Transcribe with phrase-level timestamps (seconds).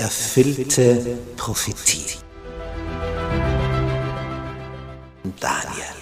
[0.00, 2.16] erfüllte Prophetie.
[5.38, 5.96] Daniel.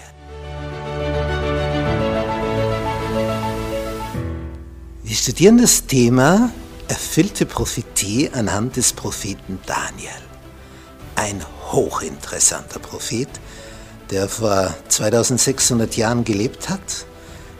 [5.03, 6.53] Wir studieren das Thema
[6.87, 10.23] erfüllte Prophetie anhand des Propheten Daniel.
[11.17, 13.29] Ein hochinteressanter Prophet,
[14.13, 17.05] der vor 2600 Jahren gelebt hat,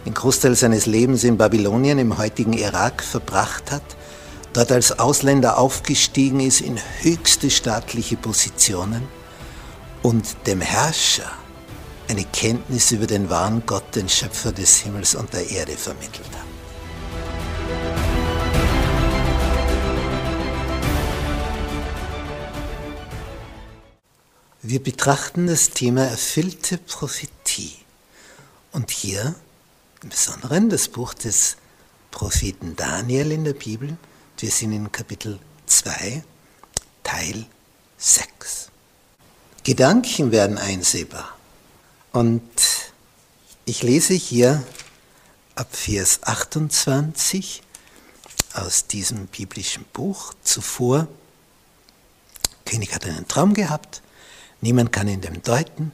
[0.07, 3.98] den Großteil seines Lebens in Babylonien im heutigen Irak verbracht hat,
[4.53, 9.07] dort als Ausländer aufgestiegen ist in höchste staatliche Positionen
[10.03, 11.31] und dem Herrscher
[12.09, 16.49] eine Kenntnis über den wahren Gott, den Schöpfer des Himmels und der Erde vermittelt hat.
[24.63, 27.77] Wir betrachten das Thema erfüllte Prophetie.
[28.73, 29.35] Und hier
[30.03, 31.57] im Besonderen das Buch des
[32.11, 33.97] Propheten Daniel in der Bibel.
[34.39, 36.23] Wir sind in Kapitel 2,
[37.03, 37.47] Teil
[37.97, 38.71] 6.
[39.65, 41.37] Gedanken werden einsehbar.
[42.13, 42.43] Und
[43.65, 44.63] ich lese hier
[45.55, 47.63] ab Vers 28
[48.55, 51.09] aus diesem biblischen Buch zuvor.
[52.65, 54.03] König hat einen Traum gehabt
[54.61, 55.93] Niemand kann in dem deuten.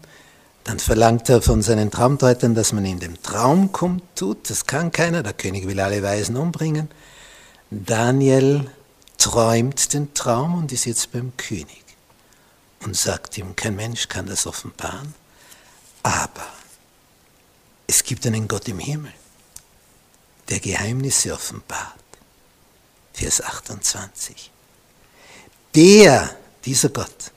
[0.64, 4.48] Dann verlangt er von seinen Traumdeutern, dass man in dem Traum kommt, tut.
[4.48, 5.23] Das kann keiner.
[5.23, 6.89] Der König will alle Weisen umbringen.
[7.83, 8.70] Daniel
[9.19, 11.83] träumt den Traum und ist jetzt beim König
[12.80, 15.14] und sagt ihm, kein Mensch kann das offenbaren,
[16.02, 16.47] aber
[17.86, 19.12] es gibt einen Gott im Himmel,
[20.48, 21.95] der Geheimnisse offenbart.
[23.12, 24.50] Vers 28.
[25.75, 27.33] Der, dieser Gott,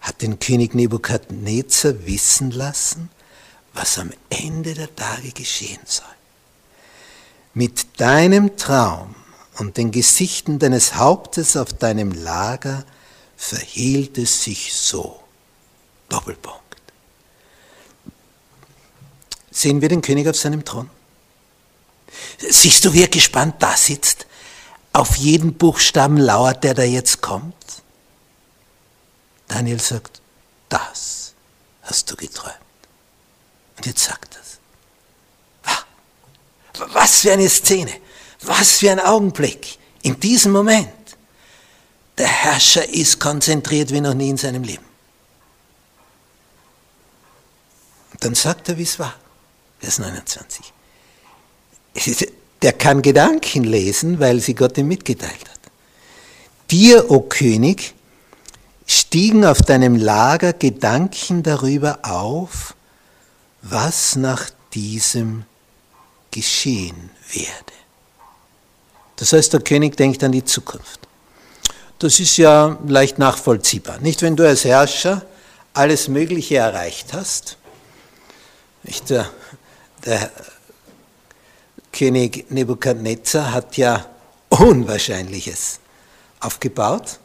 [0.00, 3.10] hat den König Nebukadnezar wissen lassen,
[3.74, 6.06] was am Ende der Tage geschehen soll.
[7.54, 9.14] Mit deinem Traum
[9.60, 12.82] und den Gesichten deines Hauptes auf deinem Lager
[13.36, 15.22] verhielt es sich so.
[16.08, 16.58] Doppelpunkt.
[19.50, 20.88] Sehen wir den König auf seinem Thron?
[22.38, 24.26] Siehst du, wie er gespannt da sitzt?
[24.94, 27.54] Auf jeden Buchstaben lauert, der da jetzt kommt?
[29.46, 30.22] Daniel sagt,
[30.70, 31.34] das
[31.82, 32.56] hast du geträumt.
[33.76, 34.58] Und jetzt sagt das.
[36.94, 37.92] Was für eine Szene,
[38.42, 40.88] was für ein Augenblick in diesem Moment.
[42.18, 44.84] Der Herrscher ist konzentriert wie noch nie in seinem Leben.
[48.12, 49.14] Und dann sagt er, wie es war.
[49.78, 50.72] Vers 29.
[52.62, 55.60] Der kann Gedanken lesen, weil sie Gott ihm mitgeteilt hat.
[56.70, 57.94] Dir, o oh König,
[58.86, 62.74] stiegen auf deinem Lager Gedanken darüber auf,
[63.62, 65.44] was nach diesem
[66.30, 67.72] geschehen werde.
[69.20, 71.00] Das heißt, der König denkt an die Zukunft.
[71.98, 73.98] Das ist ja leicht nachvollziehbar.
[74.00, 75.22] Nicht, wenn du als Herrscher
[75.74, 77.58] alles Mögliche erreicht hast.
[78.82, 79.30] Nicht, der,
[80.06, 80.30] der
[81.92, 84.06] König Nebukadnezar hat ja
[84.48, 85.80] Unwahrscheinliches
[86.40, 87.18] aufgebaut.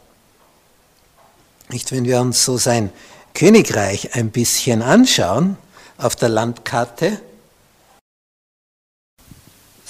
[1.70, 2.92] Nicht, wenn wir uns so sein
[3.32, 5.56] Königreich ein bisschen anschauen
[5.96, 7.22] auf der Landkarte.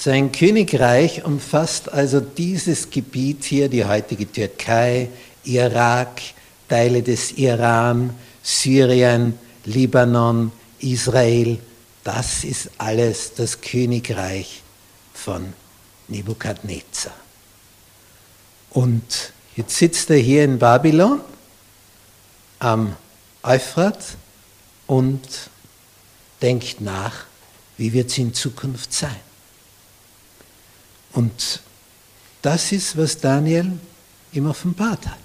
[0.07, 5.09] Sein Königreich umfasst also dieses Gebiet hier, die heutige Türkei,
[5.43, 6.21] Irak,
[6.69, 11.59] Teile des Iran, Syrien, Libanon, Israel.
[12.05, 14.63] Das ist alles das Königreich
[15.13, 15.51] von
[16.07, 17.13] Nebukadnezar.
[18.69, 21.19] Und jetzt sitzt er hier in Babylon
[22.59, 22.95] am
[23.43, 24.15] Euphrat
[24.85, 25.19] und
[26.41, 27.25] denkt nach,
[27.75, 29.26] wie wird es in Zukunft sein.
[31.17, 31.63] Und
[32.43, 33.71] das ist, was Daniel
[34.33, 35.17] ihm offenbart hat,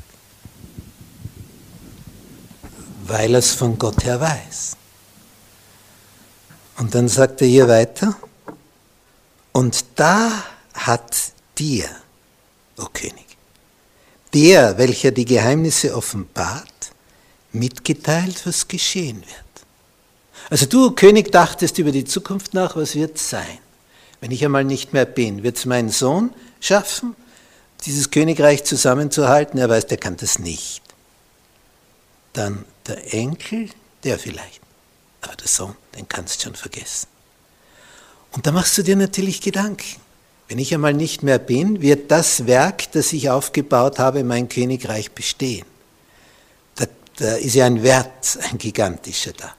[3.04, 4.74] weil er es von Gott her weiß.
[6.78, 8.16] Und dann sagt er hier weiter,
[9.52, 10.32] und da
[10.72, 11.14] hat
[11.58, 11.90] dir,
[12.78, 13.36] o König,
[14.32, 16.92] der, welcher die Geheimnisse offenbart,
[17.52, 19.66] mitgeteilt, was geschehen wird.
[20.48, 23.58] Also du, König, dachtest über die Zukunft nach, was wird sein?
[24.22, 27.14] Wenn ich einmal nicht mehr bin, wird es mein Sohn schaffen,
[27.84, 29.58] dieses Königreich zusammenzuhalten?
[29.58, 30.80] Er weiß, der kann das nicht.
[32.32, 33.68] Dann der Enkel,
[34.02, 34.62] der vielleicht.
[35.20, 37.06] Aber der Sohn, den kannst du schon vergessen.
[38.30, 40.00] Und da machst du dir natürlich Gedanken.
[40.48, 45.12] Wenn ich einmal nicht mehr bin, wird das Werk, das ich aufgebaut habe, mein Königreich
[45.12, 45.66] bestehen
[47.16, 49.54] da ist ja ein Wert, ein gigantischer da.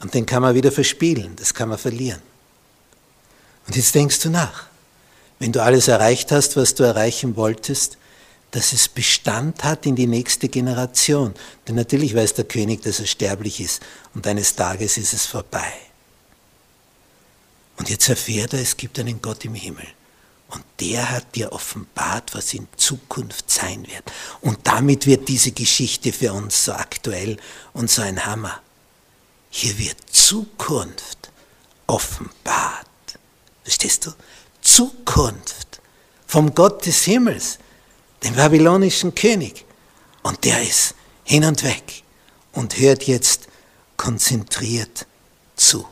[0.00, 2.20] Und den kann man wieder verspielen, das kann man verlieren.
[3.66, 4.66] Und jetzt denkst du nach.
[5.38, 7.96] Wenn du alles erreicht hast, was du erreichen wolltest,
[8.50, 11.34] dass es Bestand hat in die nächste Generation.
[11.66, 13.80] Denn natürlich weiß der König, dass er sterblich ist
[14.14, 15.72] und eines Tages ist es vorbei.
[17.76, 19.86] Und jetzt erfährt er, es gibt einen Gott im Himmel.
[20.48, 24.12] Und der hat dir offenbart, was in Zukunft sein wird.
[24.40, 27.36] Und damit wird diese Geschichte für uns so aktuell
[27.72, 28.60] und so ein Hammer.
[29.48, 31.30] Hier wird Zukunft
[31.86, 32.79] offenbart.
[33.70, 34.10] Verstehst du?
[34.62, 35.80] Zukunft
[36.26, 37.60] vom Gott des Himmels,
[38.24, 39.64] dem babylonischen König.
[40.24, 42.02] Und der ist hin und weg
[42.50, 43.46] und hört jetzt
[43.96, 45.06] konzentriert
[45.54, 45.86] zu.